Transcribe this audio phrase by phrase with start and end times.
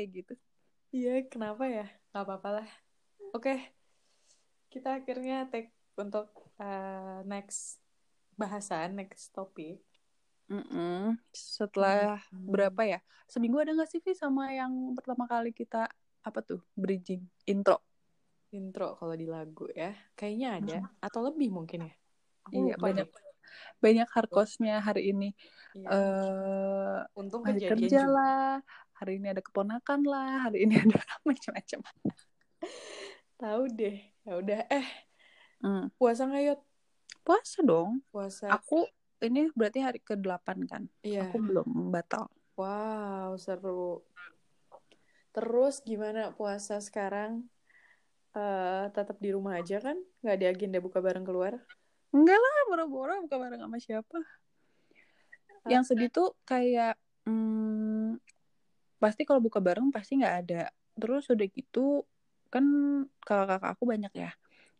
[0.00, 0.32] kayak gitu?
[0.96, 1.84] Iya, kenapa ya?
[2.16, 2.68] Gak apa-apa lah.
[3.36, 3.52] Oke,
[4.72, 7.76] kita akhirnya take untuk uh, next
[8.40, 9.84] bahasan, next topik.
[10.48, 11.20] Mm-mm.
[11.30, 12.48] Setelah Hmm.
[12.48, 12.98] berapa ya?
[13.28, 15.86] Seminggu ada nggak sih Vi sama yang pertama kali kita
[16.24, 17.78] apa tuh bridging intro?
[18.50, 19.94] Intro kalau di lagu ya.
[20.18, 20.78] Kayaknya ada.
[20.98, 21.94] Atau lebih mungkin ya.
[22.50, 23.06] Aku Iya banyak
[23.78, 25.38] banyak hardcostnya hari ini.
[25.76, 25.86] Iya.
[25.86, 28.10] eh Untung hari kerja juga.
[28.10, 28.58] lah,
[29.00, 31.80] hari ini ada keponakan lah, hari ini ada macam-macam.
[33.40, 33.96] Tahu deh.
[34.28, 34.60] Ya udah.
[34.68, 34.86] Eh,
[35.60, 35.92] Hmm.
[36.00, 36.60] puasa nggak Yot?
[37.20, 38.00] Puasa dong.
[38.08, 38.48] Puasa.
[38.48, 38.88] Aku
[39.20, 40.88] ini berarti hari ke-8 kan.
[41.04, 41.28] Iya.
[41.28, 42.32] Aku belum batal.
[42.56, 44.00] Wow, seru.
[45.36, 47.44] Terus gimana puasa sekarang?
[48.32, 50.00] Eh, tetap di rumah aja kan?
[50.24, 51.60] Nggak ada agenda buka bareng keluar?
[52.08, 54.18] Enggak lah, boro-boro buka bareng sama siapa.
[55.68, 56.96] Yang sedih tuh kayak
[57.28, 57.89] hmm,
[59.02, 60.62] pasti kalau buka bareng pasti nggak ada.
[61.00, 62.04] Terus udah gitu
[62.52, 62.64] kan
[63.24, 64.30] kakak-kakak aku banyak ya.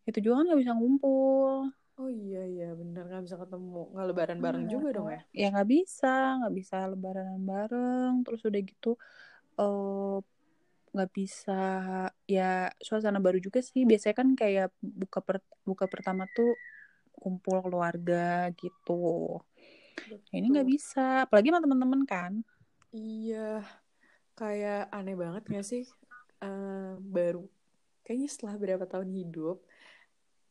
[0.09, 1.73] Itu juga kan nggak bisa ngumpul.
[2.01, 4.73] Oh iya iya bener nggak bisa ketemu nggak lebaran bareng Iya.
[4.73, 5.21] juga dong ya?
[5.37, 8.13] Ya nggak bisa, nggak bisa lebaranan bareng.
[8.25, 8.91] Terus udah gitu
[9.61, 10.17] eh
[10.91, 11.61] nggak bisa
[12.27, 13.85] ya suasana baru juga sih.
[13.85, 15.37] Biasanya kan kayak buka per,
[15.69, 16.51] buka pertama tuh
[17.21, 19.39] kumpul keluarga gitu.
[20.31, 20.73] Ya, ini nggak Betul.
[20.73, 22.33] bisa, apalagi sama teman-teman kan.
[22.93, 23.63] Iya
[24.41, 25.83] kayak aneh banget nggak sih?
[26.45, 27.41] Eh, baru
[28.05, 29.57] kayaknya setelah berapa tahun hidup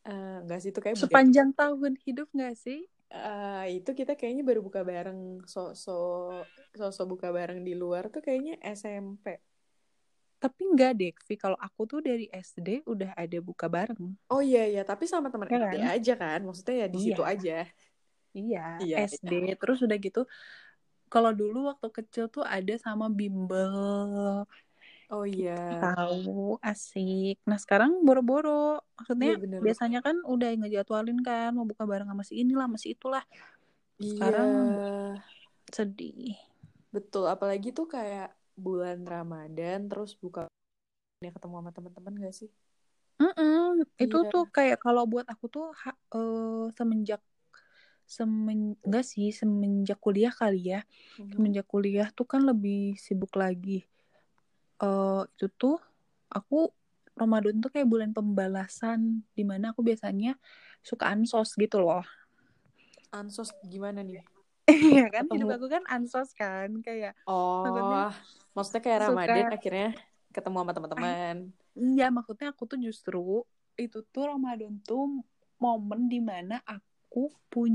[0.07, 2.79] eh, nggak sih itu kayak Sepanjang tahun hidup nggak sih?
[3.15, 5.19] Eh, itu kita kayaknya baru buka bareng
[5.53, 6.43] sosok
[6.79, 9.25] sosok buka bareng di luar tuh kayaknya SMP.
[10.43, 11.35] Tapi nggak deh, Vi.
[11.43, 14.03] Kalau aku tuh dari SD udah ada buka bareng.
[14.33, 15.91] Oh iya iya tapi sama teman Ya SD kan?
[15.93, 16.39] aja kan?
[16.47, 17.31] Maksudnya ya di situ Iya.
[17.31, 17.51] aja.
[18.37, 19.31] Iya, Iya SD.
[19.39, 19.53] iya.
[19.59, 20.19] Terus udah gitu,
[21.13, 24.45] kalau dulu waktu kecil tuh ada sama bimbel.
[25.09, 25.53] Oh iya.
[25.81, 27.35] Tahu, asik.
[27.49, 28.81] Nah sekarang boro-boro.
[28.97, 29.59] Maksudnya bener.
[29.65, 33.23] biasanya kan udah ngejadwalin kan mau buka bareng sama si inilah, sama si itulah.
[33.99, 34.09] Iya.
[34.11, 34.49] Sekarang
[35.69, 36.37] sedih.
[36.89, 40.49] Betul, apalagi tuh kayak bulan Ramadan terus buka
[41.25, 42.49] ya ketemu sama teman-teman gak sih?
[43.19, 43.83] Mm-mm.
[43.99, 44.31] Itu Iya.
[44.31, 47.19] tuh kayak kalau buat aku tuh ha- eh, semenjak
[48.09, 50.81] semen enggak sih semenjak kuliah kali ya.
[51.21, 51.29] Mhm.
[51.33, 53.85] Semenjak kuliah tuh kan lebih sibuk lagi.
[54.79, 55.77] eh itu tuh
[56.31, 56.71] aku
[57.19, 60.39] Ramadan tuh kayak bulan pembalasan di mana aku biasanya
[60.79, 62.03] suka ansos gitu loh.
[63.11, 64.21] Ansos gimana nih?
[64.69, 65.57] Iya kan hidup Ketemu.
[65.57, 67.13] aku kan ansos kan kayak
[67.65, 68.09] maksudnya Oh,
[68.55, 69.87] maksudnya kayak suka Ramadan akhirnya
[70.35, 71.37] ketemu sama teman-teman.
[71.75, 73.23] iya maksudnya aku tuh justru
[73.79, 75.23] itu tuh Ramadan tuh
[75.63, 76.88] momen di mana aku
[77.53, 77.71] pun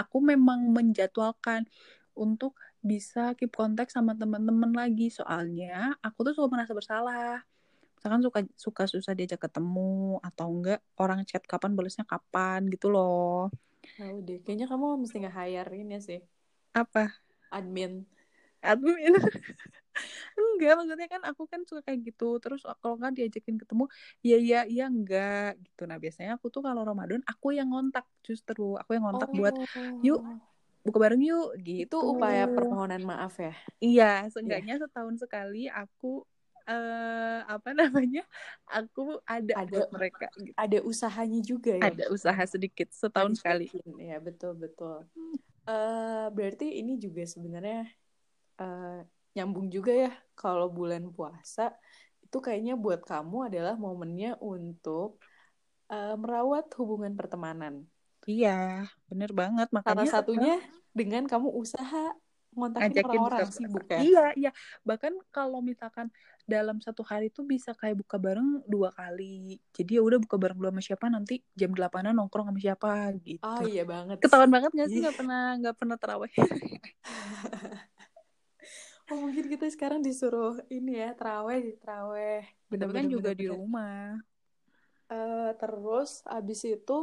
[0.00, 1.68] aku memang menjadwalkan
[2.16, 5.08] untuk bisa keep kontak sama teman-teman lagi.
[5.12, 7.44] Soalnya aku tuh suka merasa bersalah.
[7.96, 13.52] Misalkan suka suka susah diajak ketemu atau enggak orang chat kapan balasnya kapan gitu loh.
[13.96, 16.20] Tahu deh, kayaknya kamu mesti nge-hire ini sih,
[16.74, 17.12] apa?
[17.50, 17.92] Admin.
[18.70, 19.14] admin
[20.38, 23.84] enggak maksudnya kan aku kan suka kayak gitu terus kalau nggak diajakin ketemu
[24.28, 28.62] ya ya iya enggak gitu nah biasanya aku tuh kalau Ramadan aku yang ngontak justru
[28.80, 29.54] aku yang ngontak buat
[30.06, 30.40] yuk Oh,
[30.86, 31.46] buka bareng yuk
[31.76, 33.52] itu gitu upaya permohonan maaf ya?
[33.84, 34.32] iya Iya.
[34.32, 36.06] seenggaknya setahun sekali aku
[36.70, 38.22] eh apa namanya
[38.70, 40.54] aku ada Ada buat mereka gitu.
[40.62, 41.88] ada usahanya juga ya.
[41.88, 43.66] ada usaha sedikit setahun sekali.
[44.00, 44.96] Ya betul betul.
[45.68, 47.78] Eh berarti ini juga sebenarnya
[48.60, 49.00] eh,
[49.36, 51.70] nyambung juga ya kalau bulan puasa
[52.24, 55.18] itu kayaknya buat kamu adalah momennya untuk
[55.90, 57.86] eh, merawat hubungan pertemanan.
[58.26, 60.54] iya bener banget Salah makanya satunya
[60.94, 62.14] dengan kamu usaha
[62.50, 64.02] ngontakin orang-orang sibuk ya.
[64.02, 64.50] Iya, iya.
[64.82, 66.10] Bahkan kalau misalkan
[66.50, 69.62] dalam satu hari tuh bisa kayak buka bareng dua kali.
[69.70, 73.46] Jadi ya udah buka bareng dulu sama siapa nanti jam 8 nongkrong sama siapa gitu.
[73.46, 74.18] Oh iya banget.
[74.18, 75.02] Ketahuan banget gak sih Iya.
[75.06, 76.32] nggak pernah nggak pernah terawih.
[79.10, 82.46] Oh mungkin kita sekarang disuruh ini ya teraweh teraweh.
[82.70, 84.22] Tapi kan juga di rumah.
[85.10, 86.96] Eh, terus abis itu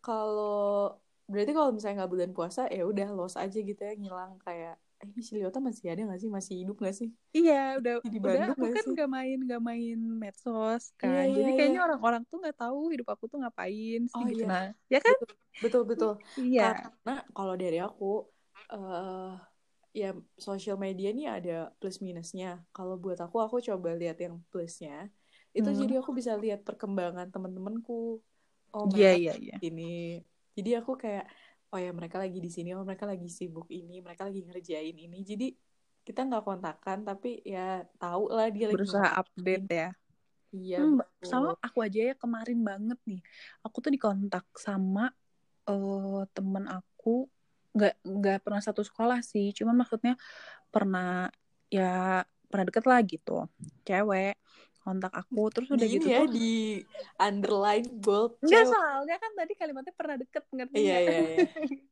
[0.00, 0.96] kalau
[1.28, 5.08] berarti kalau misalnya nggak bulan puasa ya udah los aja gitu ya ngilang kayak eh
[5.08, 8.20] ini si Liota masih ada nggak sih masih hidup nggak sih Iya, udah Di udah
[8.24, 11.24] Bandung aku nggak kan nggak main nggak main medsos Iya, kan.
[11.28, 11.56] iya, Jadi iya.
[11.56, 14.42] kayaknya orang-orang tuh nggak tahu hidup aku tuh ngapain sih Oh, gitu.
[14.44, 14.48] iya.
[14.50, 15.16] Nah, ya kan?
[15.60, 16.62] betul betul Iya.
[16.72, 18.04] karena kalau dari aku
[18.72, 19.30] eh
[19.90, 22.62] ya sosial media nih ada plus minusnya.
[22.70, 25.10] Kalau buat aku aku coba lihat yang plusnya.
[25.50, 25.78] Itu Hmm.
[25.82, 28.22] jadi aku bisa lihat perkembangan teman-temanku
[28.70, 29.56] oh Iya, mereka iya, iya.
[29.66, 30.22] ini
[30.54, 31.26] jadi aku kayak
[31.74, 35.18] oh ya mereka lagi di sini oh mereka lagi sibuk ini mereka lagi ngerjain ini.
[35.26, 35.46] Jadi
[36.06, 39.88] kita nggak kontakan tapi ya tahu lah dia berusaha lagi update ya.
[40.50, 41.26] Iya hmm, betul.
[41.30, 43.20] sama aku aja ya kemarin banget nih.
[43.62, 45.10] Aku tuh dikontak sama
[45.70, 47.30] uh, temen aku
[47.76, 49.52] nggak nggak pernah satu sekolah sih.
[49.54, 50.14] Cuman maksudnya
[50.70, 51.30] pernah
[51.70, 53.46] ya pernah deket lah gitu.
[53.86, 54.34] Cewek
[54.80, 56.80] kontak aku terus udah Di gitu ya tuh di
[57.20, 58.72] underline bold Enggak cewek.
[58.72, 61.02] soalnya kan tadi kalimatnya pernah deket ngerti iya nggak?
[61.04, 61.46] iya iya.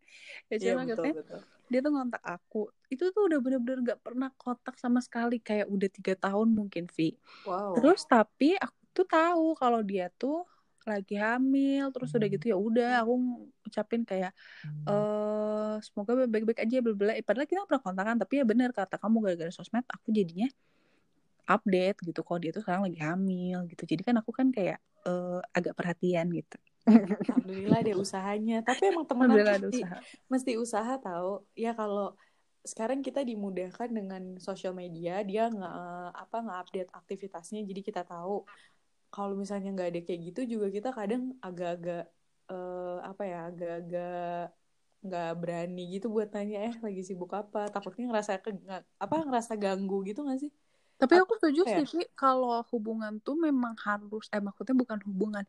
[0.48, 1.40] Ya iya cuma betul maksudnya betul.
[1.68, 2.62] dia tuh ngontak aku.
[2.88, 5.36] Itu tuh udah bener-bener gak pernah kontak sama sekali.
[5.44, 7.12] Kayak udah tiga tahun mungkin Vi.
[7.44, 7.76] Wow.
[7.76, 10.48] Terus tapi aku tuh tahu kalau dia tuh
[10.88, 13.14] lagi hamil terus udah gitu ya udah aku
[13.68, 14.32] ucapin kayak
[14.64, 19.20] eh semoga baik-baik aja bla bla padahal kita pernah kontakan tapi ya bener kata kamu
[19.20, 20.48] gara-gara sosmed aku jadinya
[21.48, 22.20] update gitu.
[22.20, 23.82] Kalau dia tuh sekarang lagi hamil gitu.
[23.88, 26.60] Jadi kan aku kan kayak eh, agak perhatian gitu.
[26.88, 28.58] Alhamdulillah ada usahanya.
[28.62, 29.98] Tapi emang ada mesti usaha.
[30.28, 32.14] mesti usaha tahu ya kalau
[32.64, 37.64] sekarang kita dimudahkan dengan sosial media dia nggak apa nggak update aktivitasnya.
[37.64, 38.44] Jadi kita tahu
[39.12, 42.00] kalau misalnya nggak ada kayak gitu juga kita kadang agak-agak
[42.50, 44.08] eh, apa ya agak-agak
[45.04, 48.50] nggak berani gitu buat nanya eh lagi sibuk apa takutnya ngerasa ke,
[49.04, 50.50] apa ngerasa ganggu gitu nggak sih
[50.98, 51.74] Tapi aku setuju ya?
[51.74, 55.44] sih, Vi, kalau hubungan tuh memang harus, eh maksudnya bukan hubungan,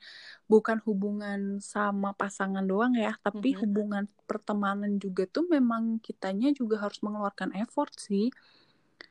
[0.52, 1.40] bukan hubungan
[1.74, 3.62] sama pasangan doang ya, tapi Mhm.
[3.62, 8.30] hubungan pertemanan juga tuh memang kitanya juga harus mengeluarkan effort sih.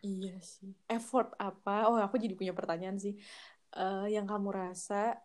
[0.07, 0.71] Iya sih.
[0.95, 1.71] Effort apa?
[1.91, 3.13] Oh, aku jadi punya pertanyaan sih.
[3.77, 5.21] Eh, yang kamu rasa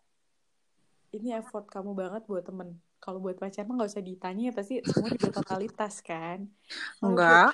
[1.13, 2.75] ini effort kamu banget buat temen.
[2.99, 6.47] Kalau buat pacar mah nggak usah ditanya, pasti semua juga totalitas kan.
[7.03, 7.53] Enggak.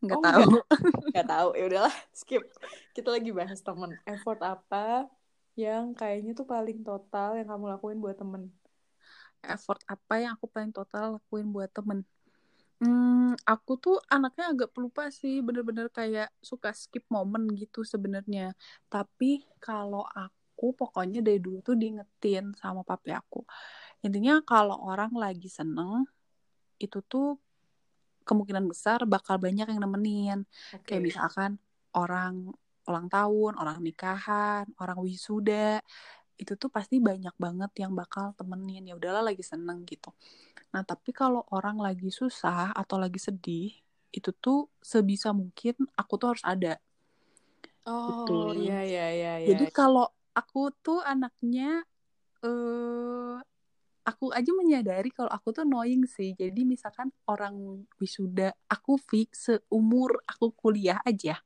[0.00, 0.42] Enggak Oh, tahu.
[1.12, 1.48] nggak tahu.
[1.58, 2.42] Ya udahlah, skip.
[2.96, 3.90] Kita lagi bahas temen.
[4.06, 5.10] Effort apa
[5.54, 8.50] yang kayaknya tuh paling total yang kamu lakuin buat temen?
[9.44, 12.02] Effort apa yang aku paling total lakuin buat temen?
[12.82, 18.54] Hmm, aku tuh anaknya agak pelupa sih, bener-bener kayak suka skip momen gitu sebenarnya.
[18.86, 23.42] Tapi kalau aku pokoknya dari dulu tuh diingetin sama papi aku.
[24.06, 26.06] Intinya kalau orang lagi seneng,
[26.78, 27.40] itu tuh
[28.24, 30.48] kemungkinan besar bakal banyak yang nemenin.
[30.72, 30.96] Oke.
[30.96, 31.50] Kayak misalkan
[31.94, 32.52] orang
[32.84, 35.80] ulang tahun, orang nikahan, orang wisuda,
[36.34, 38.84] itu tuh pasti banyak banget yang bakal temenin.
[38.90, 40.10] Ya udahlah lagi seneng gitu.
[40.74, 43.70] Nah, tapi kalau orang lagi susah atau lagi sedih,
[44.14, 46.78] itu tuh sebisa mungkin aku tuh harus ada.
[47.86, 48.36] Oh, Gitu.
[48.58, 49.32] iya, iya, iya.
[49.54, 51.84] Jadi kalau aku tuh anaknya
[52.44, 53.36] eh
[54.04, 56.36] aku aja menyadari kalau aku tuh annoying sih.
[56.36, 61.40] Jadi misalkan orang wisuda, aku fi seumur aku kuliah aja.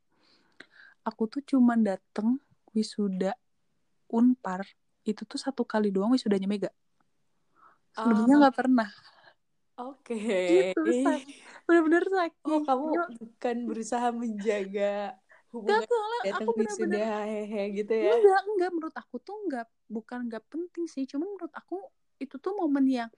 [1.06, 2.42] Aku tuh cuman dateng
[2.76, 3.32] wisuda
[4.12, 4.64] Unpar
[5.04, 6.70] itu tuh satu kali doang wisudanya Mega.
[7.96, 8.88] Selebihnya Ah, nggak pernah.
[9.78, 10.14] Oke.
[10.48, 11.20] Gitu, Sak.
[11.66, 12.46] Bener-bener sakit.
[12.46, 12.84] Oh, kamu
[13.20, 15.14] bukan berusaha menjaga
[15.54, 18.12] hubungan soalnya datang aku bener-bener hehe gitu ya.
[18.16, 21.76] enggak, enggak menurut aku tuh enggak bukan enggak penting sih, cuma menurut aku
[22.18, 23.10] itu tuh momen yang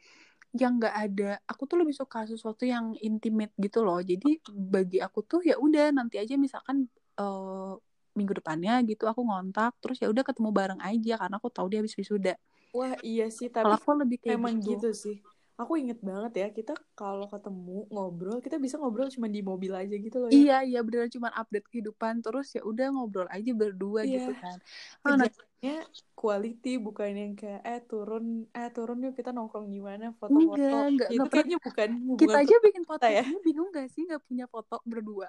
[0.55, 1.31] yang enggak ada.
[1.47, 3.99] Aku tuh lebih suka sesuatu yang intimate gitu loh.
[4.03, 6.87] Jadi bagi aku tuh ya udah nanti aja misalkan
[7.19, 7.73] eh,
[8.19, 11.79] minggu depannya gitu aku ngontak terus ya udah ketemu bareng aja karena aku tahu dia
[11.83, 12.35] habis wisuda.
[12.77, 14.69] Wah, iya sih, Kalau tapi aku lebih kayak memang gitu.
[14.69, 15.17] gitu sih.
[15.61, 19.95] Aku inget banget ya, kita kalau ketemu ngobrol, kita bisa ngobrol cuma di mobil aja
[20.07, 20.45] gitu loh ya.
[20.45, 24.17] Iya, iya beneran cuma update kehidupan terus ya udah ngobrol aja berdua Iya.
[24.17, 24.57] gitu kan.
[25.19, 25.29] Nah,
[25.61, 25.71] Kerjanya
[26.19, 28.25] quality bukan yang kayak eh turun
[28.59, 30.75] eh turun yuk kita nongkrong gimana foto-foto.
[30.75, 31.91] enggak, enggak, Itu enggak kayaknya bukan
[32.21, 33.25] Kita aja bikin foto ya.
[33.47, 35.29] bingung gak sih nggak punya foto berdua?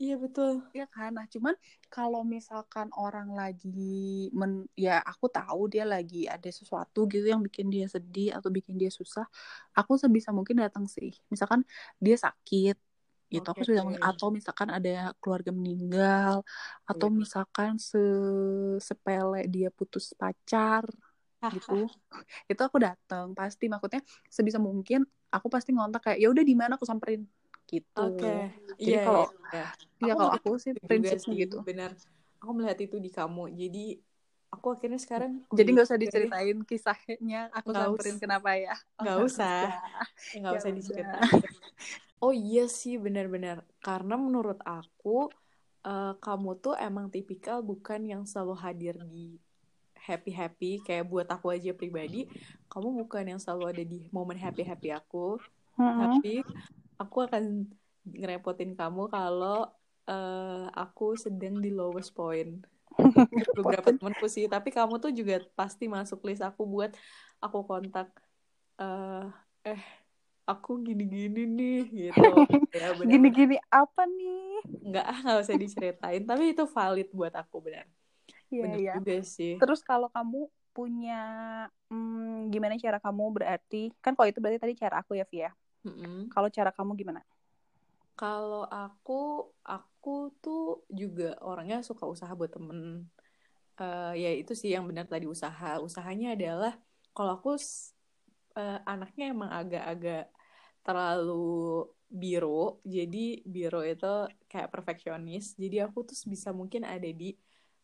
[0.00, 0.64] Iya betul.
[0.72, 1.52] Iya kan, nah cuman
[1.92, 7.68] kalau misalkan orang lagi men, ya aku tahu dia lagi ada sesuatu gitu yang bikin
[7.68, 9.28] dia sedih atau bikin dia susah,
[9.76, 11.12] aku sebisa mungkin datang sih.
[11.28, 11.68] Misalkan
[12.00, 12.80] dia sakit,
[13.28, 13.68] gitu aku Oke.
[13.68, 16.34] sebisa mungkin atau misalkan ada keluarga meninggal
[16.88, 17.20] atau Iya.
[17.20, 18.00] misalkan se
[18.80, 20.88] sepele dia putus pacar
[21.52, 21.88] gitu,
[22.50, 24.00] itu aku datang pasti maksudnya
[24.32, 25.04] sebisa mungkin
[25.34, 27.22] aku pasti ngontak kayak ya udah di mana aku samperin
[27.70, 28.00] gitu.
[28.00, 28.26] Oke.
[28.84, 29.62] Jadi Iya, kalau iya, iya.
[30.06, 31.56] ya Aku kalau melihat aku sih prinsipnya sih, gitu.
[31.68, 31.90] benar.
[32.40, 33.42] Aku melihat itu di kamu.
[33.60, 33.78] Jadi
[34.54, 38.22] aku akhirnya sekarang Jadi nggak usah diceritain kisahnya aku Nggak samperin usah.
[38.22, 38.74] kenapa ya?
[38.98, 39.50] Oh, Nggak nggak usah.
[39.52, 39.70] usah.
[40.32, 40.78] Ya, nggak Ya usah udah.
[40.78, 41.42] diceritain.
[42.24, 45.08] Oh iya sih benar-benar karena menurut aku
[45.88, 49.40] eh, kamu tuh emang tipikal bukan yang selalu hadir di
[50.06, 52.18] happy happy kayak buat aku aja pribadi
[52.72, 55.38] kamu bukan yang selalu ada di momen happy happy aku
[55.78, 56.22] Mm-mm.
[56.22, 56.44] tapi
[57.00, 57.44] aku akan
[58.04, 59.68] ngerepotin kamu kalau
[60.08, 62.60] eh, aku sedang di lowest point.
[63.56, 66.92] Beberapa temanku sih tapi kamu tuh juga pasti masuk list aku buat
[67.40, 68.12] aku kontak
[68.80, 69.24] eh
[69.64, 69.80] eh
[70.44, 72.28] aku gini-gini nih gitu.
[72.76, 73.12] Ya benar.
[73.12, 74.62] Gini-gini apa nih?
[74.80, 76.22] nggak ah nggak usah diceritain.
[76.26, 77.86] Tapi itu valid buat aku benar.
[78.50, 78.94] Iya, benar iya.
[78.98, 79.52] juga sih.
[79.60, 81.20] Terus kalau kamu punya
[81.90, 83.90] hmm, gimana cara kamu berarti?
[84.02, 85.50] Kan kalau itu berarti tadi cara aku ya Via.
[85.86, 86.28] Mm-mm.
[86.32, 87.20] Kalau cara kamu gimana?
[88.20, 93.08] Kalau aku, aku tuh juga orangnya suka usaha buat temen.
[93.80, 95.80] Eh, ya itu sih yang benar tadi usaha.
[95.80, 96.76] Usahanya adalah
[97.16, 97.56] kalau aku
[98.60, 100.28] eh, anaknya emang agak-agak
[100.84, 102.80] terlalu biro.
[102.84, 104.12] Jadi biro itu
[104.52, 105.56] kayak perfeksionis.
[105.56, 107.32] Jadi aku tuh bisa mungkin ada di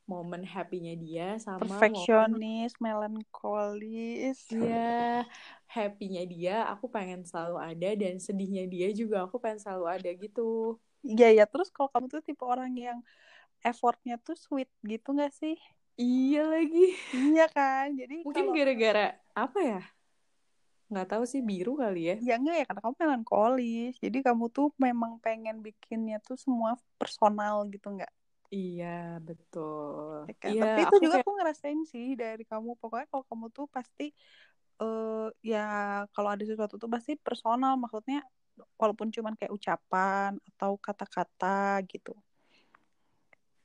[0.07, 4.38] momen happy-nya dia sama momen Perfeksionis, melankolis.
[4.53, 5.25] Iya,
[5.78, 10.40] happy-nya dia aku pengen selalu ada dan sedihnya dia juga aku pengen selalu ada gitu.
[11.11, 12.99] Iya ya, terus kalau kamu tuh tipe orang yang
[13.71, 15.54] effortnya tuh sweet gitu gak sih?
[16.02, 16.78] Iya lagi.
[17.16, 17.87] Iya kan?
[18.00, 19.04] Jadi Mungkin kalau gara-gara
[19.42, 19.78] apa ya?
[20.90, 22.16] Nggak tahu sih biru kali ya.
[22.26, 23.92] ya enggak ya karena kamu melankolis.
[24.04, 28.12] Jadi kamu tuh memang pengen bikinnya tuh semua personal gitu nggak?
[28.54, 28.87] Iya,
[29.28, 30.14] betul.
[30.28, 30.52] Ya kan?
[30.52, 32.71] Iya, Tapi itu aku juga kayak aku ngerasain sih dari kamu.
[32.80, 34.04] Pokoknya kalau kamu tuh pasti
[34.76, 35.66] eh ya
[36.12, 37.76] kalau ada sesuatu tuh pasti personal.
[37.80, 38.25] Maksudnya
[38.80, 42.16] walaupun cuman kayak ucapan atau kata-kata gitu.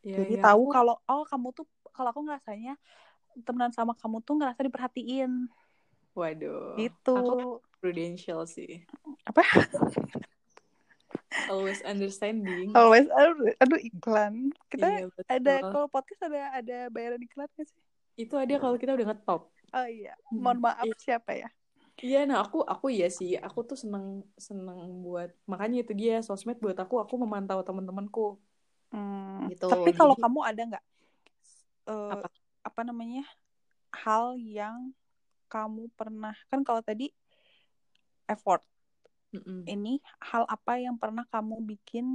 [0.01, 2.74] Iya, Jadi iya, tahu kalau oh kamu tuh kalau aku ngerasanya
[3.46, 5.48] temenan sama kamu tuh ngerasa diperhatiin
[6.12, 6.75] waduh.
[7.08, 8.84] Aku prudential sih.
[9.24, 9.44] Apa?
[11.48, 12.75] Always understanding.
[12.75, 14.51] Always aduh, aduh iklan.
[14.68, 17.82] Kita Iya, ada kalau podcast ada ada bayaran iklan nggak sih?
[18.20, 19.51] Itu ada kalau kita udah ngetop.
[19.78, 21.48] Oh iya, Hmm, mohon maaf Iya, siapa ya?
[22.06, 23.30] Iya, nah aku aku iya sih.
[23.46, 24.06] Aku tuh seneng
[24.48, 26.94] seneng buat makanya itu dia sosmed buat aku.
[27.04, 28.20] Aku memantau teman-temanku
[28.92, 29.66] Hmm, gitu.
[29.72, 30.84] tapi kalau Jadi kamu ada nggak
[31.88, 32.30] eh, apa?
[32.68, 33.24] apa namanya
[34.04, 34.78] hal yang
[35.54, 37.06] kamu pernah kan kalau tadi
[38.28, 38.63] effort
[39.34, 39.72] Mm-mm.
[39.74, 39.94] ini
[40.30, 42.06] hal apa yang pernah kamu bikin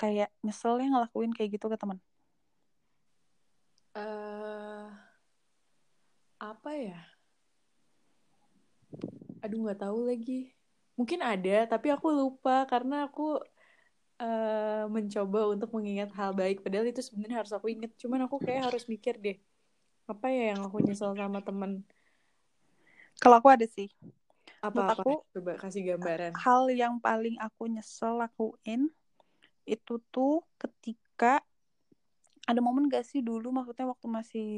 [0.00, 1.98] kayak nyesel ya ngelakuin kayak gitu ke teman?
[3.94, 4.29] eh
[6.40, 7.00] apa ya?
[9.44, 10.52] Aduh nggak tahu lagi.
[10.96, 13.40] Mungkin ada, tapi aku lupa karena aku
[14.20, 16.60] eh, mencoba untuk mengingat hal baik.
[16.64, 17.92] Padahal itu sebenarnya harus aku ingat.
[17.96, 19.36] Cuman aku kayak harus mikir deh.
[20.08, 21.84] Apa ya yang aku nyesel sama temen?
[23.20, 23.88] Kalau aku ada sih.
[24.60, 25.02] Menurut Apa-apa?
[25.04, 26.32] aku Coba kasih gambaran.
[26.36, 28.92] hal yang paling aku nyesel lakuin
[29.64, 31.40] itu tuh ketika
[32.44, 34.50] ada momen gak sih dulu maksudnya waktu masih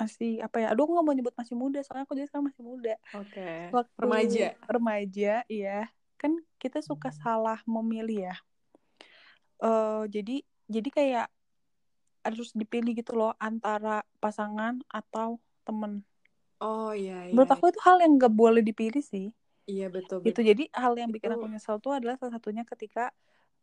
[0.00, 2.64] masih apa ya aduh aku nggak mau nyebut masih muda soalnya aku jadi sekarang masih
[2.64, 3.48] muda Oke.
[3.68, 4.46] waktu Remaja.
[4.64, 8.36] remaja iya kan kita suka salah memilih ya
[9.60, 10.40] Eh jadi
[10.72, 11.26] jadi kayak
[12.24, 15.36] harus dipilih gitu loh antara pasangan atau
[15.68, 16.00] temen
[16.60, 17.32] Oh iya iya.
[17.32, 19.32] menurut aku itu hal yang gak boleh dipilih sih
[19.68, 20.48] Iya betul gitu betul.
[20.52, 23.12] jadi hal yang bikin Itu aku nyesel tuh adalah salah satunya ketika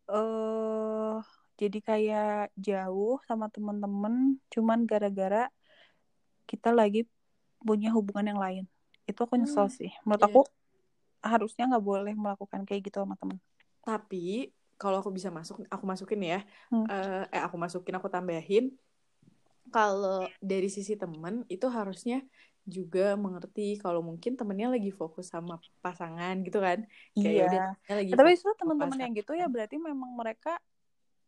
[0.09, 1.17] eh
[1.57, 5.49] jadi kayak jauh sama temen-temen cuman gara-gara
[6.47, 7.05] kita lagi
[7.61, 8.63] punya hubungan yang lain
[9.07, 10.27] itu aku nyesel hmm, sih menurut iya.
[10.31, 10.41] aku
[11.21, 13.37] harusnya nggak boleh melakukan kayak gitu sama temen
[13.83, 16.39] Tapi kalau aku bisa masuk, aku masukin ya.
[16.69, 16.85] Hmm.
[16.85, 18.77] Eh, eh aku masukin, aku tambahin.
[19.73, 22.23] Kalau dari sisi temen itu harusnya
[22.67, 26.85] juga mengerti kalau mungkin temennya lagi fokus sama pasangan gitu kan.
[27.17, 30.55] Kayak ya udah iya lagi tapi itu teman-teman yang gitu ya berarti memang mereka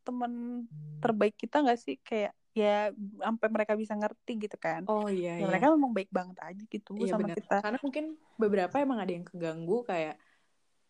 [0.08, 0.64] temen
[1.04, 2.76] terbaik kita nggak sih kayak ya
[3.24, 5.48] sampai mereka bisa ngerti gitu kan Oh iya ya iya.
[5.48, 7.38] mereka memang baik banget aja gitu Iya sama benar.
[7.40, 10.16] kita Karena mungkin beberapa emang ada yang keganggu kayak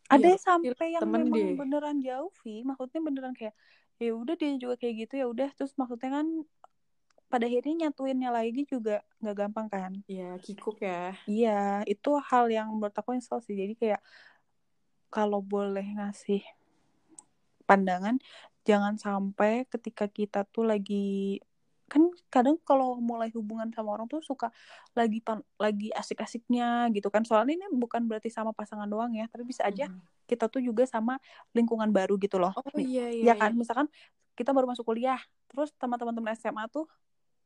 [0.10, 1.54] ada iya yang sampai yang memang deh.
[1.54, 3.54] beneran jauh Vi maksudnya beneran kayak
[4.02, 6.28] ya udah dia juga kayak gitu ya udah terus maksudnya kan
[7.30, 11.14] pada akhirnya nyatuinnya lagi juga nggak gampang kan Iya, kikuk ya.
[11.30, 14.02] iya itu hal yang menurut aku nyesel sih jadi kayak
[15.14, 16.42] kalau boleh ngasih
[17.70, 18.18] pandangan
[18.66, 21.38] jangan sampai ketika kita tuh lagi
[21.92, 24.54] kan kadang kalau mulai hubungan sama orang tuh suka
[24.96, 29.44] lagi pan, lagi asik-asiknya gitu kan soalnya ini bukan berarti sama pasangan doang ya tapi
[29.44, 30.00] bisa aja Mhm.
[30.30, 31.18] kita tuh juga sama
[31.58, 33.42] lingkungan baru gitu loh Oh iya iya ya iya.
[33.42, 33.88] kan misalkan
[34.38, 35.20] kita baru masuk kuliah
[35.50, 36.86] terus teman-teman SMA tuh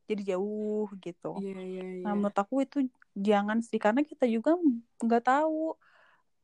[0.06, 2.16] jadi jauh gitu Iya iya nah iya.
[2.20, 2.78] menurut aku itu
[3.16, 4.60] jangan sih karena kita juga
[5.00, 5.80] nggak tahu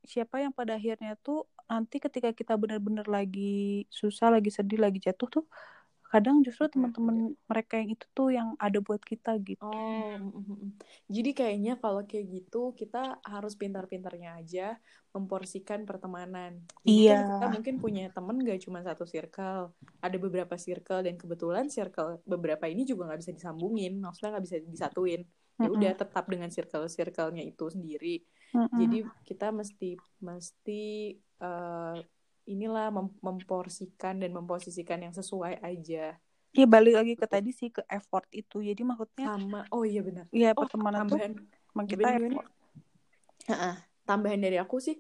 [0.08, 5.28] siapa yang pada akhirnya tuh nanti ketika kita benar-benar lagi susah lagi sedih lagi jatuh
[5.30, 5.46] tuh
[6.12, 7.00] kadang justru Iya, iya.
[7.00, 7.18] teman-teman
[7.50, 10.16] mereka yang itu tuh yang ada buat kita gitu Oh,
[11.16, 12.98] jadi kayaknya kalau kayak gitu kita
[13.32, 14.62] harus pintar-pintarnya aja
[15.16, 16.52] memporsikan pertemanan.
[16.88, 19.76] Jadi kan kita iya mungkin punya temen gak cuma satu circle,
[20.06, 24.58] ada beberapa circle dan kebetulan circle beberapa ini juga nggak bisa disambungin, maksudnya nggak bisa
[24.64, 25.22] disatuin.
[25.60, 26.00] Ya udah Mm-mm.
[26.02, 28.24] tetap dengan circle-circle-nya itu sendiri.
[28.54, 28.80] Mm-mm.
[28.80, 30.72] Jadi kita mesti mesti
[31.44, 31.96] eh,
[32.50, 36.18] inilah mem- memporsikan dan memposisikan yang sesuai aja.
[36.50, 38.66] Ya balik lagi ke tadi sih ke effort itu.
[38.66, 39.70] Jadi maksudnya sama.
[39.70, 40.26] Oh iya benar.
[40.34, 41.34] Ya oh pertemanan tuh tambahan.
[41.78, 42.26] emang kita gimana?
[42.26, 42.50] effort.
[43.50, 43.72] Ha-ha.
[44.06, 44.98] tambahan dari aku sih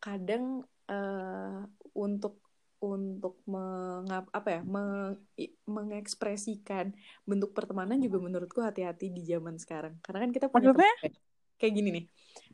[0.00, 1.60] kadang eh,
[1.92, 2.40] untuk
[2.78, 5.20] untuk mengap apa ya meng-
[5.68, 6.94] mengekspresikan
[7.28, 10.00] bentuk pertemanan juga menurutku hati-hati di zaman sekarang.
[10.00, 10.72] Karena kan kita punya
[11.58, 12.04] kayak gini nih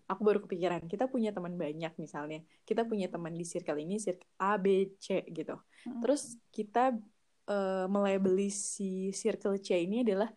[0.04, 4.28] aku baru kepikiran kita punya teman banyak misalnya kita punya teman di circle ini circle
[4.37, 6.00] A B C gitu Mm.
[6.00, 6.96] terus kita
[7.44, 10.32] eh, melabeli si circle C ini adalah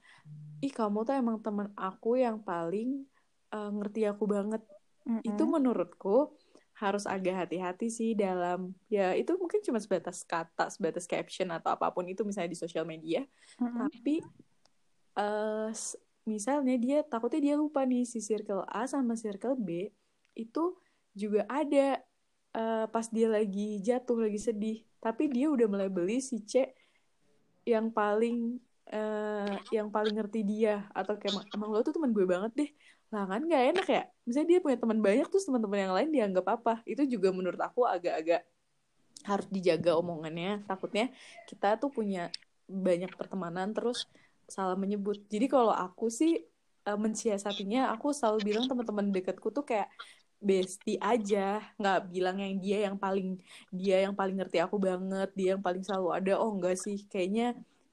[0.60, 3.08] ih kamu tuh emang teman aku yang paling
[3.56, 4.60] eh, ngerti aku banget
[5.08, 5.24] Mm-mm.
[5.24, 6.36] itu menurutku
[6.78, 11.90] harus agak hati-hati sih dalam ya itu mungkin cuma sebatas kata sebatas caption atau apa
[11.96, 13.24] pun itu misalnya di sosial media
[13.58, 13.88] Mm-mm.
[13.88, 14.22] tapi
[15.72, 15.98] s-
[16.28, 19.88] misalnya dia takutnya dia lupa nih si circle A sama circle B
[20.36, 20.76] itu
[21.18, 21.98] juga ada
[22.54, 24.78] eh, pas dia lagi jatuh lagi sedih.
[25.00, 26.68] Tapi dia udah melabeli si C
[27.64, 30.86] yang paling eh, yang paling ngerti dia.
[30.94, 32.70] Atau kayak "Emang- lo tuh teman gue banget deh.
[33.14, 34.04] Lah kan nggak enak ya.
[34.28, 36.74] Misalnya dia punya teman banyak terus teman-teman yang lain dianggap apa?
[36.84, 38.44] Itu juga menurut aku agak-agak
[39.26, 40.64] harus dijaga omongannya.
[40.68, 41.12] Takutnya
[41.50, 42.32] kita tuh punya
[42.68, 44.08] banyak pertemanan terus
[44.56, 45.18] salah menyebut.
[45.34, 46.32] Jadi kalau aku sih
[46.88, 49.88] eh, mensiasatinya aku selalu bilang teman-teman dekatku tuh kayak
[50.48, 51.38] bestie aja.
[51.80, 53.28] Nggak bilang yang dia yang paling
[53.80, 56.32] dia yang paling ngerti aku banget dia yang paling selalu ada.
[56.42, 56.98] Oh enggak sih.
[57.12, 57.44] Kayaknya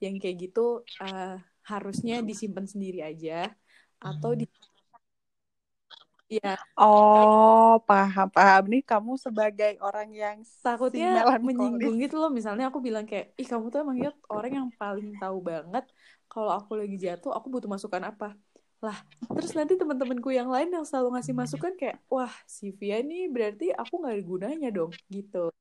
[0.04, 0.61] yang kayak gitu
[1.02, 1.37] eh,
[1.70, 3.32] harusnya disimpan sendiri aja
[4.04, 4.44] atau di
[6.37, 8.62] ya oh paham paham.
[8.73, 11.06] Nih kamu sebagai orang yang takutnya
[11.46, 12.30] menyinggung gitu loh.
[12.32, 15.85] Misalnya aku bilang kayak ih kamu tuh emang ya orang yang paling tahu banget
[16.35, 18.35] kalau aku lagi jatuh aku butuh masukan apa?
[18.83, 18.99] Lah
[19.31, 23.70] terus nanti teman-temanku yang lain yang selalu ngasih masukan kayak wah si Via nih berarti
[23.70, 25.55] aku nggak ada gunanya dong gitu.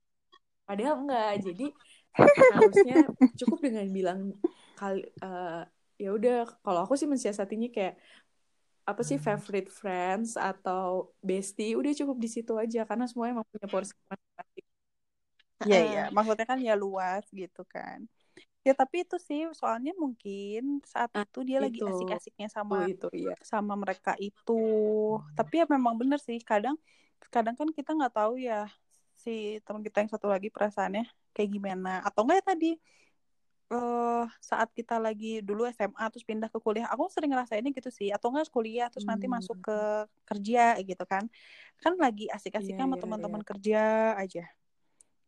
[0.66, 1.66] Padahal enggak jadi
[2.58, 2.98] harusnya
[3.40, 4.20] cukup dengan bilang
[4.74, 5.62] kali eh,
[6.02, 7.96] ya udah kalau aku sih mensiasatinya kayak
[8.84, 13.68] apa sih favorite friends atau bestie udah cukup di situ aja karena semuanya emang punya
[13.72, 14.66] porsi masing-masing.
[15.64, 18.04] Iya iya, maksudnya kan ya luas gitu kan.
[18.68, 22.78] Ya tapi itu sih soalnya mungkin saat Ah, itu dia lagi itu asik-asiknya itu sama
[22.92, 23.34] itu iya.
[23.52, 24.52] sama mereka itu.
[25.38, 26.76] Tapi ya memang bener sih kadang
[27.34, 28.54] kadang kan kita nggak tahu ya
[29.24, 29.30] si
[29.66, 31.04] teman kita yang satu lagi perasaannya
[31.36, 31.90] kayak gimana.
[32.08, 32.68] Atau enggak ya tadi
[33.74, 38.10] eh saat kita lagi dulu SMA terus pindah ke kuliah aku sering ngerasainnya gitu sih.
[38.16, 39.36] Atau enggak kuliah terus nanti Hmm.
[39.36, 39.74] masuk ke
[40.30, 41.24] kerja gitu kan.
[41.82, 43.04] Kan lagi asik-asiknya sama iya iya.
[43.04, 43.78] teman-teman kerja
[44.22, 44.42] aja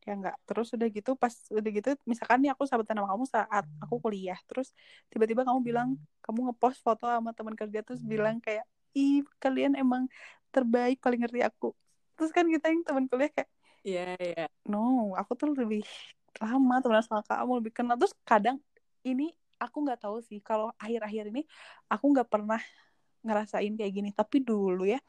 [0.06, 3.66] ya enggak terus udah gitu pas udah gitu misalkan nih aku sahabatan sama kamu saat
[3.82, 4.70] aku kuliah terus
[5.10, 10.08] tiba-tiba kamu bilang kamu ngepost foto sama teman kerja terus bilang kayak ih kalian emang
[10.56, 11.76] terbaik paling ngerti aku.
[12.16, 13.50] Terus kan kita yang teman kuliah kayak
[13.84, 14.46] iya iya.
[14.72, 15.84] No aku tuh lebih
[16.40, 18.00] lama temenan sama kamu lebih kenal.
[18.00, 18.58] Terus kadang
[19.04, 21.44] ini aku nggak tahu sih kalau akhir-akhir ini
[21.92, 22.64] aku nggak pernah
[23.28, 24.10] ngerasain kayak gini.
[24.16, 25.04] Tapi dulu ya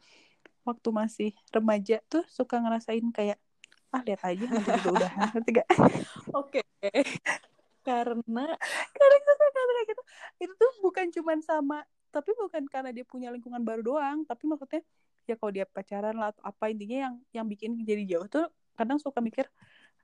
[0.67, 3.39] waktu masih remaja tuh suka ngerasain kayak
[3.97, 5.67] ah lihat aja nanti juga udahan ngerti gak
[6.37, 6.59] oke
[7.87, 8.43] karena
[8.97, 10.01] karena itu karena gitu
[10.43, 11.77] itu tuh bukan cuman sama
[12.11, 14.81] tapi bukan karena dia punya lingkungan baru doang tapi maksudnya
[15.27, 18.45] ya kalau dia pacaran lah atau apa intinya yang yang bikin jadi jauh tuh
[18.77, 19.45] kadang suka mikir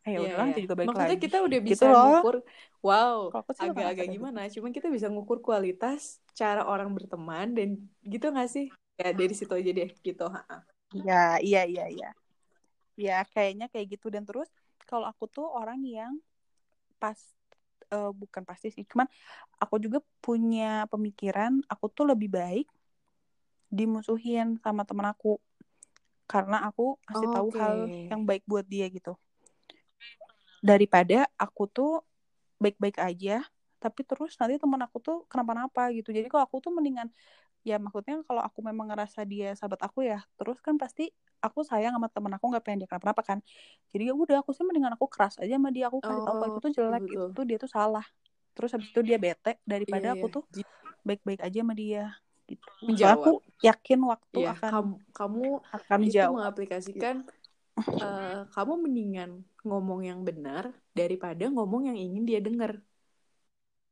[0.04, 0.52] ah ya Iya, udahlah iya.
[0.52, 2.36] nanti juga balik Maksudnya lagi kita udah gitu bisa loh ngukur,
[2.86, 3.20] wow,
[3.64, 4.40] agak-agak kayak gitu gimana.
[4.54, 6.02] Cuman kita bisa ngukur kualitas
[6.40, 7.70] cara orang berteman dan
[8.04, 8.66] gitu nggak sih?
[9.02, 10.24] Ya dari situ aja deh, gitu.
[11.08, 12.08] ya iya iya iya
[12.98, 14.08] ya kayaknya kayak gitu.
[14.14, 14.50] Dan terus
[14.90, 16.14] kalau aku tuh orang yang
[17.02, 17.18] pas
[17.92, 19.08] eh, bukan pasti sih cuman
[19.60, 22.68] aku juga punya pemikiran aku tuh lebih baik
[23.74, 25.42] dimusuhin sama temen aku.
[26.30, 27.60] Karena aku kasih tahu Oke.
[27.60, 27.76] hal
[28.10, 29.18] yang baik buat dia gitu.
[30.64, 31.92] Daripada aku tuh
[32.62, 33.44] baik-baik aja
[33.84, 36.16] tapi terus nanti teman aku tuh kenapa-napa gitu.
[36.16, 37.12] Jadi kalau aku tuh mendingan
[37.70, 41.04] ya maksudnya kalau aku memang ngerasa dia sahabat aku ya terus kan pasti
[41.46, 43.40] aku sayang sama temen aku nggak pengen dia kenapa-napa kan
[43.92, 46.50] jadi ya udah aku sih mendingan aku keras aja sama dia aku kasih tahu kalau
[46.50, 47.24] Oh, itu tuh jelek betul.
[47.24, 48.06] itu tuh dia tuh salah
[48.56, 50.34] terus habis itu dia bete daripada aku iya.
[50.36, 50.44] tuh
[51.08, 52.04] baik-baik aja sama dia
[52.48, 53.16] gitu Menjawab.
[53.16, 53.30] aku
[53.64, 55.44] yakin waktu Iya, akan kamu, kamu
[55.78, 57.16] akan itu mengaplikasikan
[58.04, 59.30] eh, kamu mendingan
[59.68, 60.64] ngomong yang benar
[61.00, 62.72] daripada ngomong yang ingin dia dengar.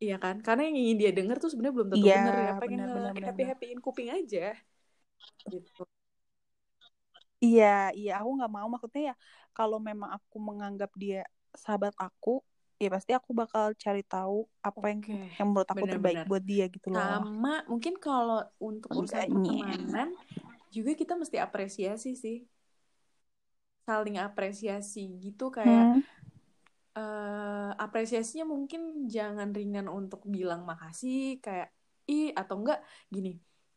[0.04, 0.36] Iya kan?
[0.46, 2.50] Karena yang ingin dia dengar tuh sebenarnya belum tentu iya benar ya.
[2.62, 2.82] Pengen
[3.26, 4.40] happy happyin kuping aja.
[5.52, 5.82] Gitu.
[7.46, 7.66] Iya,
[7.98, 9.14] iya aku nggak mau maksudnya ya
[9.58, 11.18] kalau memang aku menganggap dia
[11.64, 12.30] sahabat aku,
[12.82, 14.36] ya pasti aku bakal cari tahu
[14.68, 16.28] apa yang Oke, yang menurut aku terbaik benar-benar.
[16.30, 17.06] buat dia gitu loh.
[17.08, 20.10] Sama mungkin kalau untuk urusan pertemanan
[20.76, 22.38] juga kita mesti apresiasi sih
[23.88, 26.02] saling apresiasi gitu kayak Hmm.
[26.98, 28.82] Eh, apresiasinya mungkin
[29.16, 31.68] jangan ringan untuk bilang makasih kayak
[32.12, 32.80] ih atau enggak
[33.14, 33.30] gini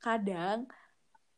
[0.04, 0.58] kadang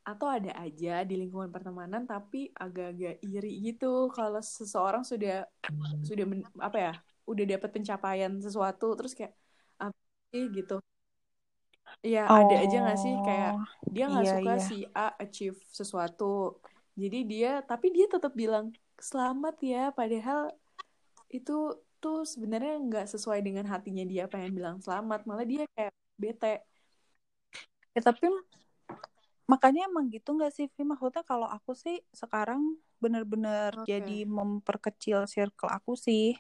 [0.09, 3.87] atau ada aja di lingkungan pertemanan tapi agak-agak iri gitu
[4.17, 5.33] kalau seseorang sudah
[6.09, 6.93] sudah men- apa ya
[7.31, 9.35] udah dapat pencapaian sesuatu terus kayak
[9.85, 9.99] apa
[10.33, 10.45] sih?
[10.57, 10.75] gitu.
[12.13, 13.15] Ya ada aja nggak sih?
[13.27, 14.63] Kayak Oh, dia nggak iya, suka iya.
[14.69, 16.25] si A achieve sesuatu.
[17.01, 18.67] Jadi dia tapi dia tetap bilang
[19.09, 20.39] selamat ya padahal
[21.33, 21.53] itu
[21.99, 26.63] tuh sebenarnya nggak sesuai dengan hatinya dia pengen bilang selamat malah dia kayak bete
[27.97, 28.29] Ya, tapi
[29.49, 30.85] makanya emang gitu nggak sih, Vi?
[30.85, 33.89] Maksudnya kalau aku sih sekarang bener-bener Oke.
[33.89, 36.37] jadi memperkecil circle aku sih.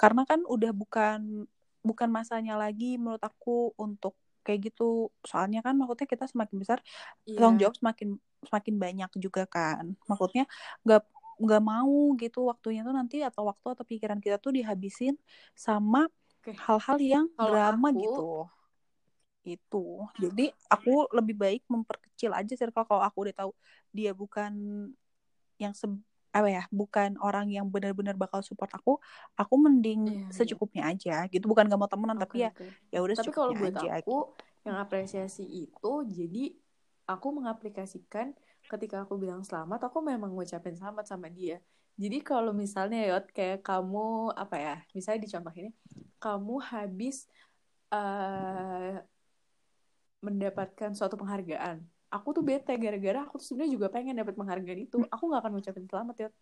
[0.00, 1.44] Karena kan udah bukan
[1.84, 4.16] bukan masanya lagi menurut aku untuk
[4.48, 5.12] kayak gitu.
[5.28, 6.78] Soalnya kan maksudnya kita semakin besar,
[7.36, 7.68] tanggung Iya.
[7.68, 8.08] jawab semakin
[8.48, 9.92] semakin banyak juga kan.
[10.08, 10.48] Maksudnya
[10.88, 11.00] nggak
[11.40, 15.14] nggak mau gitu waktunya tuh nanti atau waktu atau pikiran kita tuh dihabisin
[15.56, 16.06] sama
[16.44, 18.28] hal-hal yang Kalau drama aku- gitu.
[19.44, 19.84] Itu.
[20.16, 22.84] Jadi aku lebih baik memperkecil aja circle.
[22.88, 23.50] Kalau aku udah tahu
[23.92, 24.52] dia bukan
[25.60, 25.86] yang se
[26.34, 28.98] apa ya bukan orang yang benar-benar bakal support aku
[29.38, 30.34] aku mending Iya, iya.
[30.34, 31.44] secukupnya aja gitu.
[31.46, 32.66] Bukan gak mau temenan Oke, tapi ya oke.
[32.90, 34.16] ya udah Tapi kalau buat aja aku
[34.66, 36.44] yang apresiasi itu jadi
[37.06, 38.32] aku mengaplikasikan
[38.70, 41.60] ketika aku bilang selamat aku memang ngucapin selamat sama dia.
[41.94, 45.70] Jadi kalau misalnya Yot kayak kamu apa ya, misalnya di contoh ini
[46.18, 47.16] kamu habis
[47.94, 48.98] eh,
[50.24, 51.84] mendapatkan suatu penghargaan.
[52.10, 54.96] Aku tuh bete gara-gara aku tuh sebenarnya juga pengen dapat penghargaan itu.
[55.10, 56.34] Aku nggak akan ngucapin selamat Yot.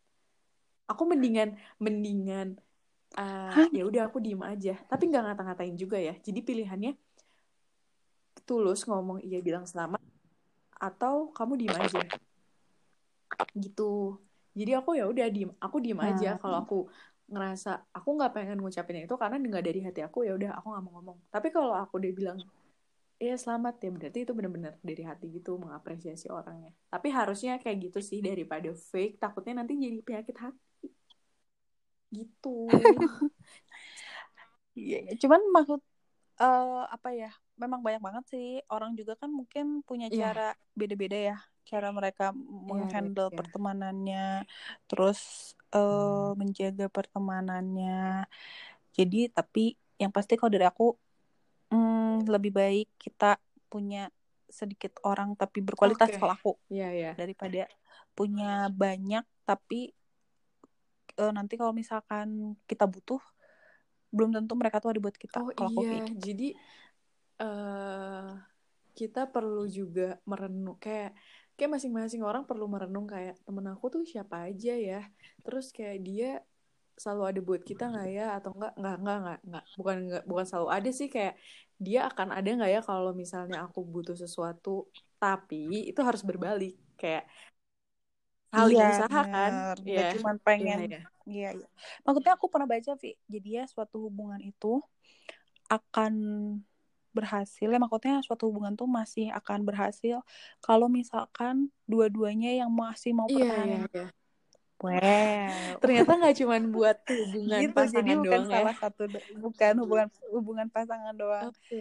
[0.89, 2.61] Aku mendingan mendingan
[3.13, 3.69] Hah?
[3.69, 4.77] ya udah aku diem aja.
[4.89, 6.17] Tapi nggak ngata-ngatain juga ya.
[6.17, 6.93] Jadi pilihannya
[8.49, 10.02] tulus ngomong iya bilang selamat
[10.83, 12.03] atau kamu diem aja.
[13.55, 14.18] Gitu.
[14.53, 16.35] Jadi aku ya udah diem aku diem aja.
[16.35, 16.40] Hmm.
[16.42, 16.79] kalau aku
[17.31, 20.83] ngerasa aku nggak pengen ngucapin itu karena nggak dari hati aku ya udah aku nggak
[20.83, 21.18] mau ngomong.
[21.31, 22.38] Tapi kalau aku udah bilang
[23.23, 26.75] iya selamat ya berarti itu benar-benar dari hati gitu mengapresiasi orangnya.
[26.90, 30.90] Tapi harusnya kayak gitu sih daripada fake takutnya nanti jadi penyakit hati.
[32.11, 32.68] Gitu.
[34.73, 35.81] Iya, cuman maksud
[36.40, 37.29] eh apa ya
[37.62, 40.18] memang banyak banget sih orang juga kan mungkin punya Iya.
[40.27, 43.38] cara beda-beda ya cara mereka menghandle iya.
[43.38, 44.27] pertemanannya
[44.90, 45.20] terus
[45.72, 48.27] eh menjaga pertemanannya
[48.92, 50.92] jadi tapi yang pasti kalau dari aku
[51.70, 53.38] hmm, lebih baik kita
[53.70, 54.11] punya
[54.53, 56.20] sedikit orang tapi berkualitas Oke.
[56.20, 57.64] kalau aku iya iya daripada
[58.12, 59.96] punya banyak tapi
[61.16, 63.22] eh, nanti kalau misalkan kita butuh
[64.12, 66.20] belum tentu mereka tuh ada buat kita Oh kalau aku iya, kayak gitu.
[66.20, 66.48] jadi
[67.43, 68.29] eh
[68.99, 71.11] kita perlu juga merenung kayak
[71.57, 75.01] kayak masing-masing orang perlu merenung kayak temen aku tuh siapa aja ya.
[75.45, 76.29] Terus kayak dia
[77.03, 80.45] selalu ada buat kita nggak ya atau enggak nggak nggak nggak nggak bukan nggak bukan
[80.49, 81.35] selalu ada sih kayak
[81.87, 84.87] dia akan ada nggak ya kalau misalnya aku butuh sesuatu
[85.23, 87.25] tapi itu harus berbalik kayak
[88.53, 89.53] saling Iya, usaha kan.
[89.89, 90.99] Nggak ya cuma iya pengen iya
[91.33, 91.67] Iya, iya.
[92.05, 93.11] Maksudnya aku pernah baca, Vi.
[93.33, 94.67] Jadi ya suatu hubungan itu
[95.71, 96.13] akan
[97.16, 97.66] berhasil.
[97.72, 100.16] Ya maksudnya suatu hubungan tuh masih akan berhasil
[100.64, 103.83] kalau misalkan dua-duanya yang masih mau iya iya pertahanin.
[103.87, 104.05] iya
[104.83, 105.79] Wow.
[105.79, 109.72] ternyata nggak cuma buat hubungan Gitu, jadi pasangan bukan doang ya salah satu, do- bukan
[109.79, 111.46] hubungan hubungan pasangan doang.
[111.55, 111.79] Oke.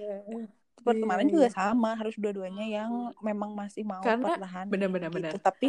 [0.81, 1.57] Pertemanan Iya, juga iya.
[1.57, 2.91] sama, harus dua-duanya yang
[3.21, 5.17] memang masih mau Karena pertahanin benar-benar gitu.
[5.17, 5.33] benar.
[5.41, 5.67] Tapi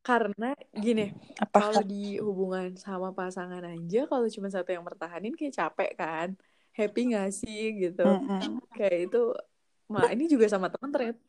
[0.00, 1.60] Karena gini, apa?
[1.60, 6.28] kalau di hubungan sama pasangan aja, kalau cuma satu yang pertahanin kayak capek kan,
[6.76, 8.04] happy nggak sih gitu?
[8.04, 8.62] Mm-mm.
[8.74, 9.20] Kayak itu,
[9.90, 11.20] ma ini juga sama temen ternyata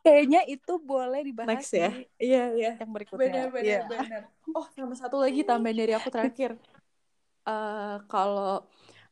[0.00, 1.90] Kayaknya itu boleh dibahas next ya.
[2.16, 2.72] Iya iya.
[2.80, 3.48] yang berikutnya.
[3.48, 4.22] Benar benar benar.
[4.56, 6.56] Oh sama satu lagi tambahan dari aku terakhir.
[7.44, 8.64] Eh kalau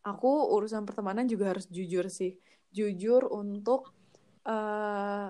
[0.05, 2.37] aku urusan pertemanan juga harus jujur sih,
[2.73, 3.93] jujur untuk
[4.49, 5.29] eh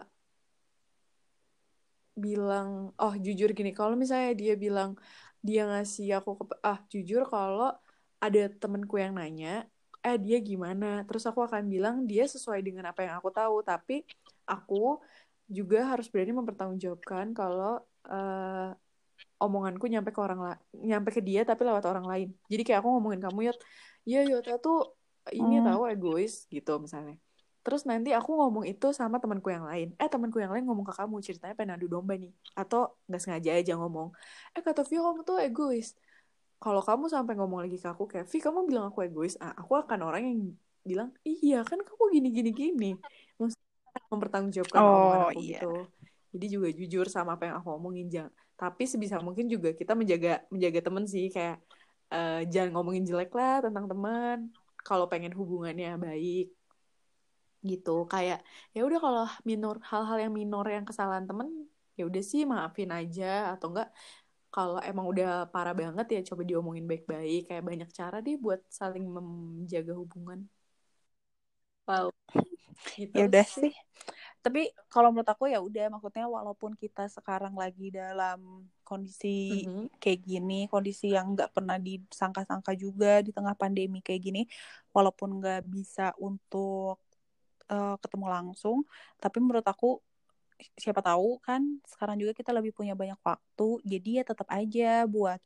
[2.19, 4.99] bilang oh jujur gini kalau misalnya dia bilang
[5.39, 7.71] dia ngasih aku ke ah jujur kalau
[8.19, 9.71] ada temenku yang nanya
[10.07, 13.95] eh dia gimana terus aku akan bilang dia sesuai dengan apa yang aku tahu tapi
[14.53, 14.75] aku
[15.57, 17.83] juga harus berani mempertanggungjawabkan kalau
[18.13, 18.69] eh,
[19.43, 22.89] omonganku nyampe ke orang la- nyampe ke dia tapi lewat orang lain jadi kayak aku
[22.95, 23.59] ngomongin kamu Yot
[24.11, 24.77] ya Yota tuh
[25.33, 25.67] ini Hmm.
[25.67, 27.17] tahu egois gitu misalnya
[27.67, 29.93] Terus nanti aku ngomong itu sama temanku yang lain.
[30.01, 32.33] Eh temanku yang lain ngomong ke kamu ceritanya pengen adu domba nih.
[32.57, 34.09] Atau nggak sengaja aja ngomong.
[34.57, 35.93] Eh kata Vio kamu tuh egois.
[36.59, 39.35] Kalau kamu sampai ngomong lagi ke aku kayak Vi kamu bilang aku egois.
[39.39, 40.39] Ah, aku akan orang yang
[40.89, 42.87] bilang iya kan kamu gini gini gini.
[43.39, 43.67] Maksudnya
[44.13, 45.59] mempertanggungjawabkan Oh, omongan aku iya.
[45.61, 45.67] gitu.
[46.33, 50.45] jadi juga jujur sama apa yang aku omongin jangan tapi sebisa mungkin juga kita menjaga
[50.53, 51.57] menjaga temen sih kayak
[52.13, 54.39] uh, jangan ngomongin jelek lah tentang teman
[54.85, 56.53] kalau pengen hubungannya baik
[57.71, 58.39] gitu kayak
[58.75, 61.49] ya udah kalau minor hal-hal yang minor yang kesalahan temen
[61.99, 63.89] ya udah sih maafin aja atau enggak
[64.49, 69.05] kalau emang udah parah banget ya coba diomongin baik-baik kayak banyak cara deh buat saling
[69.05, 70.49] menjaga hubungan
[71.85, 72.09] wow
[73.01, 73.75] gitu ya udah sih.
[74.41, 80.01] tapi kalau menurut aku ya udah maksudnya walaupun kita sekarang lagi dalam kondisi mm-hmm.
[80.01, 84.43] kayak gini kondisi yang nggak pernah disangka-sangka juga di tengah pandemi kayak gini
[84.95, 86.97] walaupun nggak bisa untuk
[87.69, 88.87] uh, ketemu langsung
[89.21, 90.01] tapi menurut aku
[90.75, 95.39] siapa tahu kan sekarang juga kita lebih punya banyak waktu jadi ya tetap aja buat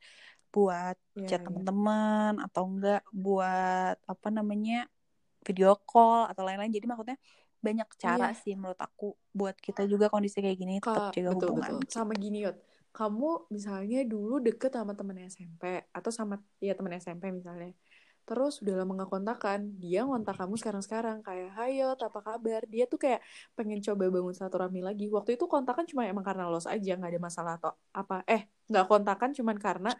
[0.53, 1.47] buat yeah, chat yeah.
[1.49, 4.89] teman-teman atau enggak buat apa namanya
[5.43, 7.19] video call atau lain-lain jadi maksudnya
[7.63, 8.41] banyak cara yeah.
[8.41, 11.89] sih menurut aku buat kita juga kondisi kayak gini tetap jaga betul, hubungan betul.
[11.89, 12.57] sama gini yot
[12.93, 17.73] kamu misalnya dulu deket sama temen SMP atau sama ya temen SMP misalnya
[18.33, 19.61] terus udah lama gak kontakan.
[19.77, 22.65] Dia ngontak kamu sekarang-sekarang kayak hayo apa kabar?
[22.73, 23.21] Dia tuh kayak
[23.53, 25.13] pengen coba bangun satu rami lagi.
[25.13, 28.25] Waktu itu kontakan cuma emang karena los aja nggak ada masalah atau apa.
[28.25, 29.91] Eh nggak kontakan cuman karena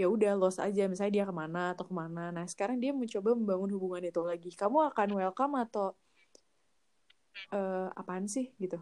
[0.00, 0.86] ya udah los aja.
[0.86, 2.30] Misalnya dia ke mana atau ke mana.
[2.30, 4.50] Nah sekarang dia mencoba membangun hubungan itu lagi.
[4.54, 5.86] Kamu akan welcome atau
[7.50, 8.78] uh, apaan sih gitu?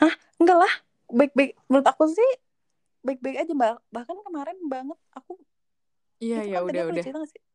[0.00, 0.12] Hah?
[0.36, 0.72] Enggak lah.
[1.08, 1.56] Baik-baik.
[1.72, 2.30] Menurut aku sih
[3.06, 3.52] baik-baik aja.
[3.56, 5.40] Mbak bahkan kemarin banget aku
[6.22, 7.04] Iya iya kan udah udah.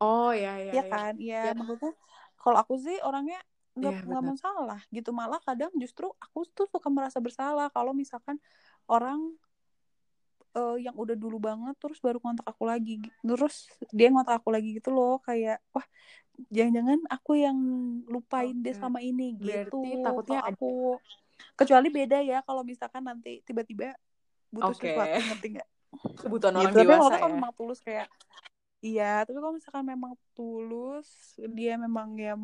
[0.03, 0.71] Oh iya iya.
[0.75, 1.53] Iya kan, iya ya.
[1.55, 1.93] maksudnya
[2.35, 3.39] kalau aku sih orangnya
[3.77, 8.41] nggak ya, nggak masalah gitu malah kadang justru aku tuh suka merasa bersalah kalau misalkan
[8.89, 9.37] orang
[10.57, 14.81] uh, yang udah dulu banget terus baru kontak aku lagi terus dia ngontak aku lagi
[14.81, 15.85] gitu loh kayak wah
[16.49, 17.57] jangan-jangan aku yang
[18.09, 18.63] lupain okay.
[18.65, 20.97] dia sama ini gitu Berarti takutnya aku
[21.53, 23.93] kecuali beda ya kalau misalkan nanti tiba-tiba
[24.49, 24.97] butuh okay.
[24.97, 25.69] sesuatu ngerti nggak
[26.17, 27.21] kebutuhan orang gitu, dewasa tapi ya.
[27.21, 28.07] kan memang tulus kayak
[28.77, 31.09] Iya, tapi kalau misalkan memang tulus,
[31.49, 32.37] dia memang ya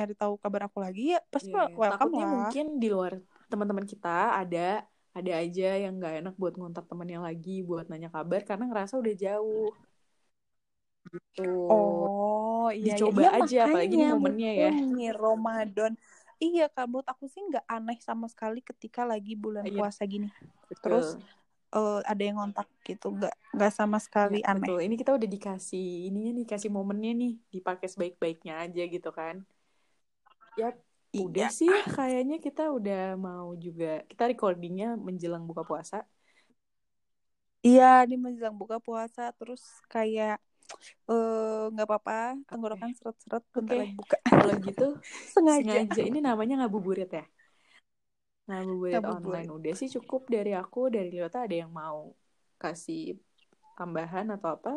[0.00, 1.76] nyari tahu kabar aku lagi ya pasti yeah, iya.
[1.76, 2.32] welcome Takutnya lah.
[2.32, 3.12] mungkin di luar
[3.50, 8.46] teman-teman kita ada ada aja yang nggak enak buat ngontak temannya lagi buat nanya kabar
[8.46, 9.74] karena ngerasa udah jauh.
[11.10, 11.50] Gitu.
[11.66, 12.94] Oh, iya.
[12.94, 12.94] iya.
[12.94, 14.70] Dicoba iya, aja apalagi ini momennya ya.
[14.70, 15.92] Ini Ramadan.
[16.40, 19.82] Iya, kak, menurut aku sih nggak aneh sama sekali ketika lagi bulan iya.
[19.82, 20.30] puasa gini.
[20.70, 20.80] Betul.
[20.80, 21.08] Terus
[21.74, 24.80] uh, ada yang ngontak gitu nggak nggak sama sekali ya, aneh betul.
[24.82, 29.42] ini kita udah dikasih ininya nih kasih momennya nih dipakai sebaik-baiknya aja gitu kan
[30.58, 30.74] ya
[31.14, 31.22] iya.
[31.22, 36.02] udah sih kayaknya kita udah mau juga kita recordingnya menjelang buka puasa
[37.62, 40.42] iya di menjelang buka puasa terus kayak
[41.10, 43.80] eh, nggak uh, apa-apa tenggorokan seret-seret bentar okay.
[43.82, 44.86] lagi buka kalau gitu
[45.34, 45.86] sengaja.
[45.86, 47.26] sengaja ini namanya ngabuburit ya
[48.50, 49.48] Ngabuburit online.
[49.48, 52.12] udah sih cukup dari aku dari Liota ada yang mau
[52.58, 53.16] kasih
[53.78, 54.74] tambahan atau apa?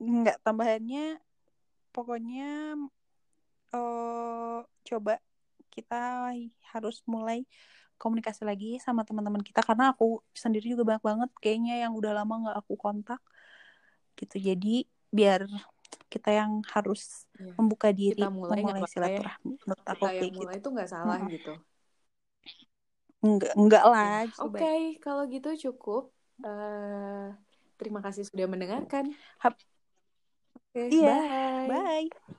[0.00, 1.20] Enggak, tambahannya
[1.92, 2.80] pokoknya
[3.76, 5.20] uh, coba
[5.68, 6.32] kita
[6.72, 7.44] harus mulai
[8.00, 12.48] komunikasi lagi sama teman-teman kita karena aku sendiri juga banyak banget kayaknya yang udah lama
[12.48, 13.20] nggak aku kontak
[14.16, 14.40] gitu.
[14.40, 15.44] Jadi biar
[16.10, 17.54] kita yang harus ya.
[17.54, 19.62] membuka diri kita mulai, memulai silaturahmi ya.
[19.62, 20.60] menurut aku kayak mulai gitu.
[20.60, 21.30] itu nggak salah hmm.
[21.30, 21.52] gitu
[23.20, 26.10] enggak enggak lah oke okay, kalau gitu cukup
[26.42, 27.30] uh,
[27.78, 29.14] terima kasih sudah mendengarkan
[29.46, 29.54] oke
[30.74, 31.16] okay, iya,
[31.70, 32.36] bye bye